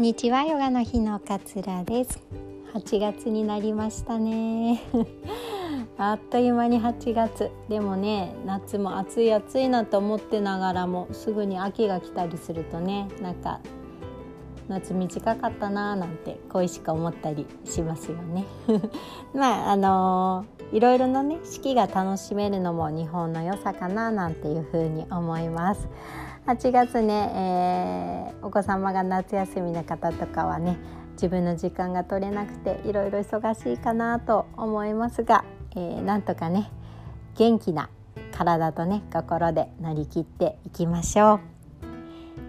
[0.00, 2.22] んにちはヨガの日のかつらです。
[2.72, 4.80] 8月になりましたね。
[5.98, 13.60] あっという間に8月でもね夏も暑い暑いなと思ってながらもすぐに秋が来たりするとねなんか
[14.68, 18.46] 夏短かったなーなんて恋しく思ったりしますよね。
[19.36, 25.86] まああのー、いろいろなね四季が楽しめるのも日本の良さかななんていうふうに思います。
[26.50, 30.78] 8月ね、えー、お子様が夏休みの方とかはね
[31.12, 35.44] 自分の時間が取れなくていろいろ忙しいかなと思いますが、
[35.76, 36.68] えー、なんとかね
[37.36, 37.88] 元気な
[38.32, 41.40] 体とね心で乗り切っていきましょう。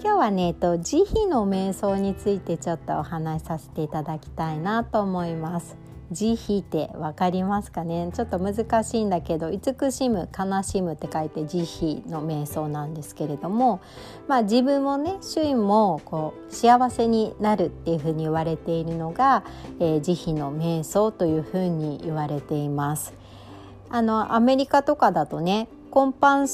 [0.04, 5.78] 今日はね、えっと、慈悲の瞑想についてちょっとお話しさせていただきたいなと思います。
[6.12, 8.12] 慈悲って分かりますかね？
[8.14, 11.60] ちょっと難しいんだけど慈しむ悲しむって書いて慈
[12.06, 13.82] 悲の瞑想なんですけれども、
[14.28, 19.44] まあ、自分もね周囲もこう幸せになるっていうふうに言われているのが、
[19.80, 23.14] えー、慈悲の瞑想というふうに言われています。
[23.90, 26.46] あのアメリカとかだとねコンパ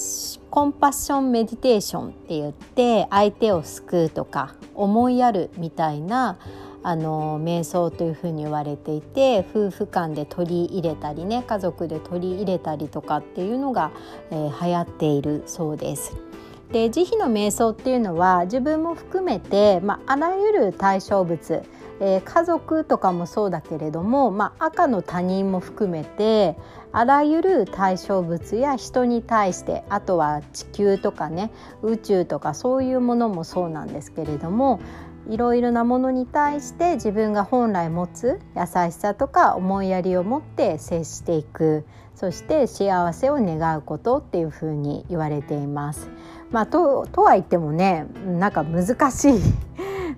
[0.49, 6.39] コンパッションメディテーションって言って相手を救うとか思いやるみたいな
[6.87, 13.91] あの瞑想というふうに言われていて夫婦間で取り入れたりね家族で取り入れたりとかっていうのが、
[14.31, 16.15] えー、流行っているそうです。
[16.71, 21.63] で慈悲の瞑想っていうのは自分も含めて、まあ、あらゆる対象物、
[21.99, 26.57] えー、家族とかもそうだけれども、まあ、赤の他人も含めて
[26.93, 34.79] あらゆる対象物や人に対してあとは地球とかね宇宙とかそういうものもそうなんですけれども
[35.29, 46.09] いろいろなものに対して自分が本来持つ優しさとか思いやりを持って接していくそして幸せを願うことっていうふうに言われています。
[46.49, 49.33] まあ、ととは言ってもねなんか難しい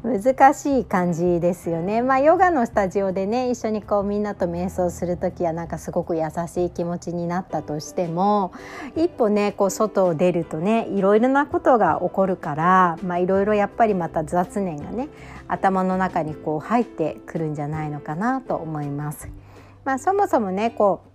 [0.02, 2.02] 難しい感じですよね。
[2.02, 8.53] まあヨガのスタジオでね一緒にこうみんなと瞑想する時はなんかすごく優しい気持ちになったとしても
[8.96, 15.09] 一歩ねこう外を出るとねいろいろなことが起こるからまあいろいろやっぱりまた雑念がね
[15.50, 19.29] 頭の中にこう入ってくるんじゃないのかなと思います。
[19.84, 21.09] まあ、そもそもねこう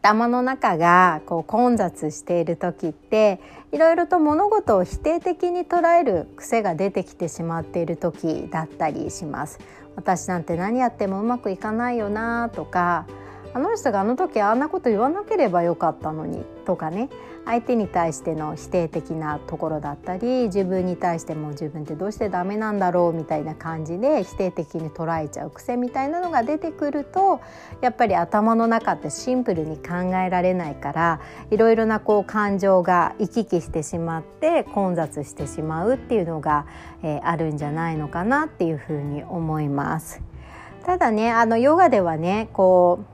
[0.00, 3.40] 頭の中がこう混雑している時って
[3.72, 9.58] いろいろと物事を否定的に捉える癖が出てきてしまっている時だったりします。
[9.96, 13.06] 私なんて何やってもうまくいかないよなとか
[13.52, 17.08] あの人があの時あんなこと言わなければよかったのにとかね
[17.44, 27.40] 相手に対しての否定的なところだったり自分に対しても自分ってどうしてダメなんだろうみたいな感じで否定的に捉えちゃう癖みたいなのが出てくると
[27.80, 36.66] やっぱり頭の中ってシンプルに考えられないからいろいろなこう感情が行き来してしまって混雑してしまうっていうのが、
[37.02, 40.22] えー、あるんじゃないのかなっていうふうに思います。
[40.84, 43.13] ただねあのヨガではねこう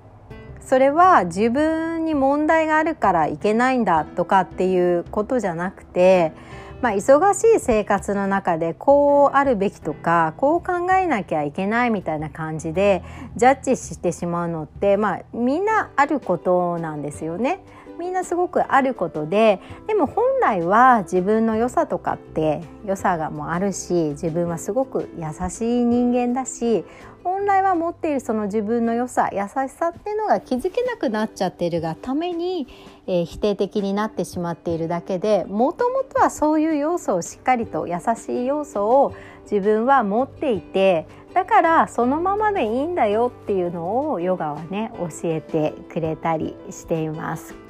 [0.60, 6.32] それは自分に問題があるからいけないんだとかっていうことじゃなくて、
[6.80, 13.02] まあ、忙しい生活の中でこうあるべきとかこう考えなきゃいけないみたいな感じで
[13.36, 17.62] ジャッジしてしまうのって、まあ、みんなあることなんですよね。
[18.00, 26.86] みんなすごくあることででも本来は自分の良さとかって良さがもあるし自分はすごく優しい人間だし
[27.22, 32.66] 本来は持っているその自分の良さ優しさっていうのが気づけなくなっちゃってるがために、
[33.06, 47.69] えー、否定的になってしまっているだけでもともとはそういう要素をしっかりと優しい要素を自分は持っていてだからそのままでいいんだよっていうのをヨガはね教えてくれたりしています。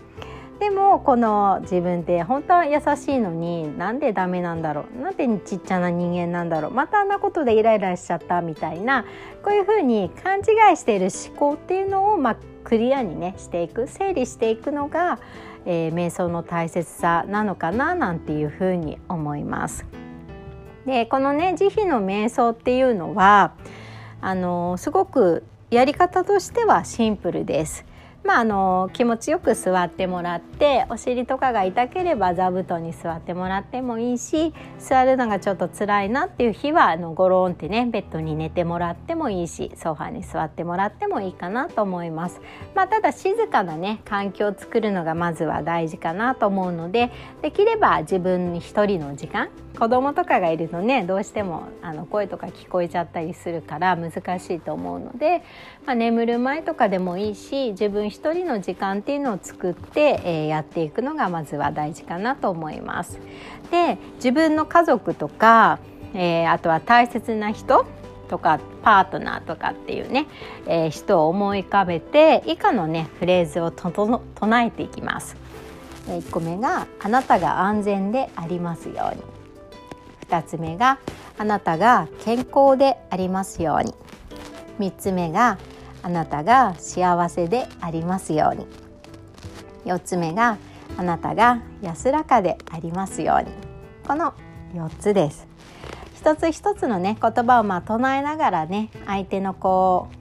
[0.61, 9.07] でもこの自分って本当は優しいのになんでダメなんだろうなんでちっちゃな人間なんだろうまたあんなことでイライラしちゃったみたいな
[9.43, 15.19] こういうふうに勘違いしている思考っていうのを、まあ、クリアにねしていく整理していくのが、
[15.65, 19.87] えー、瞑想の大切さなのかななんていうふうに思います。
[20.85, 23.55] でこのね慈悲の瞑想っていうのは
[24.21, 27.87] あのすごくやり方としてはシンプルです。
[28.25, 42.41] まあ、あの気持ちよく座ってもらってお尻とかが痛ければ座布団に座ってもらってもいいし座るのがちょっと辛いなっていう日はあのゴロンってねベッドに寝てもらってもいいしソファに座ってもらってもいいかなと思います。
[42.75, 47.11] まあ、ただ静かなね環境を作るのがまずは大事かなと思うので
[47.43, 55.43] できれば自分一人の時間子供とかがいるとねどうしてもあの声とか聞こえちゃったりするから難しいと思うので、
[55.87, 63.19] まあ、眠る前とかでもいいし自分一人の時間っていうのを作って、えー、やっていくのがまずは大事かなと思います。
[63.71, 65.79] で自分の家族とか、
[66.13, 67.87] えー、あとは大切な人
[68.29, 70.27] とかパートナーとかっていうね、
[70.67, 75.37] えー、人を思い浮かべて以下のねフレーズをとと唱えていきます。
[76.07, 79.23] 1個目があなたが安全でありますように
[80.29, 80.99] 2つ目が
[81.39, 83.95] あなたが健康でありますように
[84.79, 85.59] 3つ目が
[86.03, 88.67] あなたが幸せでありますように。
[89.85, 90.59] 4つ目が
[90.97, 93.51] あなたが安らかでありますように。
[94.07, 94.35] この
[94.75, 95.47] 4つです。
[96.15, 100.21] 一つ一つのね言葉をまあ唱えながらね相手のこう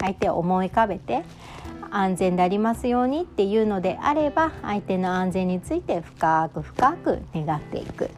[0.00, 1.24] 相手を思い浮かべて
[1.90, 8.10] 安全でありますようにっていうのであれば相手の安全について深く深く願っていく。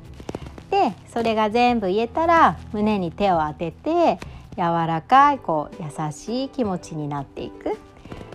[0.70, 4.18] でそれが全部言えたら胸に手を当てて
[4.56, 7.79] 柔らかいこう優しい気持ちになっていく。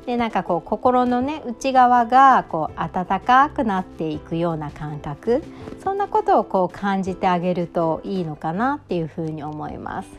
[0.06, 5.44] でなんかこう心のね内側がこう温かくなっていくような感覚
[5.84, 10.10] そんなことをこう感じてあげるといいのかなっていうふうに思います。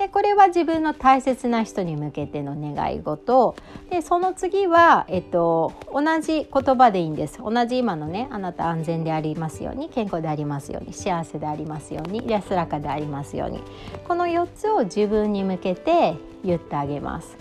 [0.00, 3.54] でこれは自分の大切な人に向けての願い事
[3.90, 13.62] でその次は、えっと、同じ言葉でいいんです同じ今のねあなた安全でありますように健康でありますように幸せでありますように安らかでありますように
[14.08, 17.36] この4つを自分に向けて言ってあげます。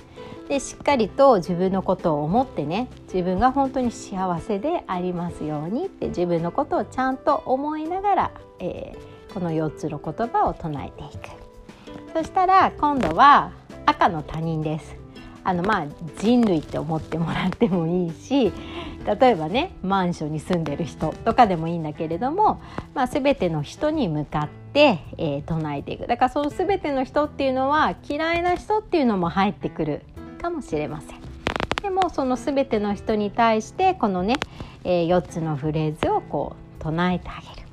[0.50, 11.39] でしっかりと自分のことを思ってね自分が本当に幸せでありますようにって自分のことをちゃんと思いながら、えー、この4つの言葉を唱えていく。
[12.14, 13.52] そしたら今度は
[13.86, 14.96] 赤の他人です
[15.44, 18.52] あのまあ人類って思ってもらってもいいし
[19.06, 22.62] 例えばねマンションに住んでる人とかでもいいんだけれども、
[22.94, 30.02] まあ、全ての人に向かって、えー、唱えていくだからその全ての人っていうのは嫌いな人っていうのも入ってくる
[30.42, 31.20] かもしれません。
[31.82, 34.36] でもその全ての人に対してこのね、
[34.84, 37.68] えー、4つのフレーズをこう唱えてあげる。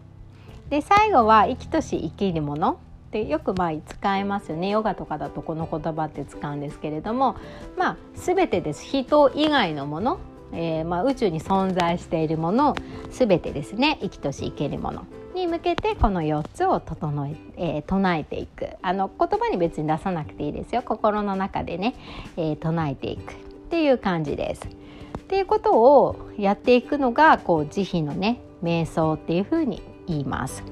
[0.70, 2.78] で最後は生きとし生きるもの
[3.22, 4.68] ってよくまあ使えますよね。
[4.68, 7.36] ヨガとかだとこの言葉って使うんですけれども
[7.76, 8.84] まあ全てです。
[8.84, 10.18] 人以外のもの、
[10.52, 12.76] えー、まあ宇宙に存在しているもの
[13.10, 13.98] 全てですね。
[14.02, 18.68] 生きとし生けるものに向けてこの4つを整ええー、唱えていく。
[18.82, 20.82] あの言葉に別に出さなくていいですよ。
[20.82, 21.94] 心の中でね、
[22.36, 23.32] えー、唱えていく。
[23.32, 23.36] っ
[23.68, 24.62] ていう感じです。
[24.66, 30.62] っていうことをやっていくのがこう慈悲のね瞑想っていうふうに言います。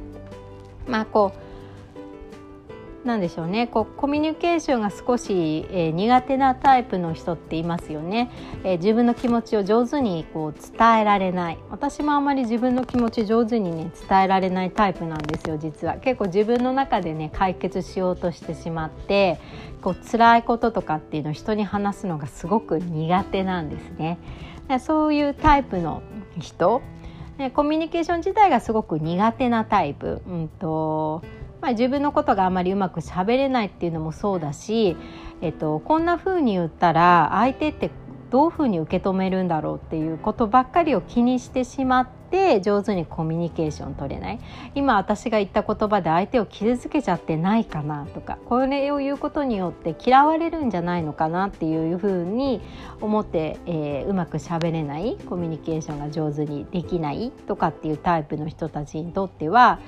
[0.87, 1.44] まあこう
[3.05, 3.67] なんでしょうね。
[3.67, 8.31] こうコミュニケーションが少し、えー、苦手なタイプの人っていますよね、
[8.65, 11.59] えー、自分の気持ちを上手にこう伝えられない。
[11.71, 15.97] 私もあまり自分の気持ち上手にね伝えられないタイプなんですよ実は。
[15.97, 19.39] 結構自分の中でね解決しようとしてしまって
[19.83, 24.19] こう辛いこととかっていうのを人に話すのがすごく苦手なんですね。
[24.81, 26.03] そういうタイプの
[26.41, 26.81] 人。
[27.53, 31.21] コミュニケーション自体がすごく苦手なタイプ、うんと
[31.65, 34.99] まあ、自分のことがあまりうまくしゃべれないっていうのもそうだし、
[35.41, 37.91] えっと、こんな風に言ったら相手って
[38.29, 44.41] どういうふうに受け止めるんだろうっていうことばっかりを気にしてしまって上手にコミュニケーション取れない。
[44.75, 52.61] 今私が言った言葉で相手を傷つけちゃってないかなとかこれを言うことによって嫌われるんじゃないのかなっていうふうに
[53.01, 55.17] 思って、えー、うまくしゃべれない。
[55.17, 59.79] コミュニケーションが上手にできないとかっていうタイプの人たちにとっては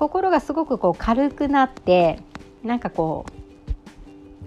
[0.00, 2.20] 心がすごくこう軽くなって
[2.64, 3.26] なんかこ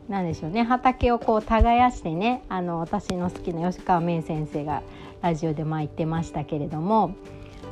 [0.09, 4.81] うなんでしょうね畑をこう耕してねあの私の好きな吉川芽先生が
[5.21, 7.13] ラジオでまあ言ってましたけれども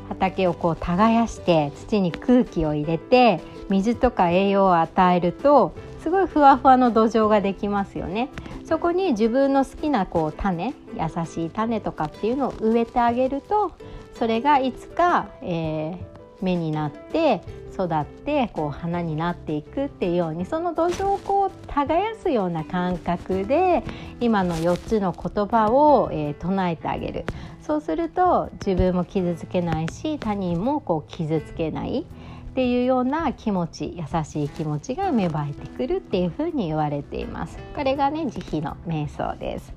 [0.10, 8.30] 畑をこう耕して土に空気を入れて水とか栄養を与えるとすごいふわふわの土壌ができますよね。
[8.66, 13.72] そこに自分の好きなこう種優しい種とかっていうのを植えてあげると
[14.14, 16.11] それがいつか、えー、
[16.42, 17.42] 芽になって
[17.74, 23.84] 育ってこう花になっていくっていうようにその土壌をこう耕すような感覚で
[24.20, 27.26] 今の4つの言葉を、えー、唱えてあげる。
[27.62, 32.06] そうすると自分も傷つけないし他人もこう傷つけない。
[32.52, 37.58] っていうような気持ち優しい気持ちが芽生えてくるっていうふうに言われています。
[37.74, 39.74] これがね慈悲の瞑想です。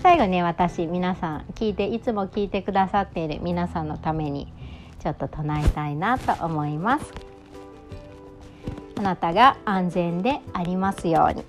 [0.00, 4.52] 最後ね私皆さん聞いていつも聞いてくださっている皆さんのために
[5.02, 7.12] ちょっと唱えたいなと思います。
[8.96, 11.44] あなたが安全でありますように。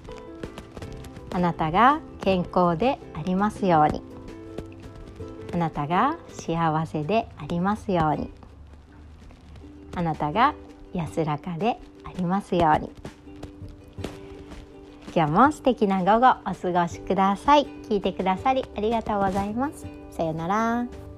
[1.32, 4.02] あなたが健康でありますように。
[5.54, 8.32] あなたが幸せでありますように。
[9.96, 10.56] あなたが
[10.92, 12.90] 安らかでありますように。
[15.16, 17.68] 今日も素敵な午後お過ごしください。
[17.88, 19.86] 聞いてくださりありがとうございます。
[20.10, 21.13] さようなら。